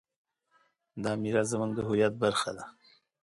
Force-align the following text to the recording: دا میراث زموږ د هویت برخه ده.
دا 1.03 1.11
میراث 1.21 1.47
زموږ 1.51 1.71
د 1.75 1.79
هویت 1.87 2.13
برخه 2.23 2.51
ده. 2.57 2.65